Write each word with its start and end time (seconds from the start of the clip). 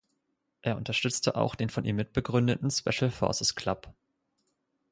Er 0.63 0.77
unterstützte 0.77 1.35
auch 1.35 1.53
den 1.53 1.69
von 1.69 1.85
ihm 1.85 1.97
mitbegründeten 1.97 2.71
Special 2.71 3.11
Forces 3.11 3.53
Club. 3.53 3.93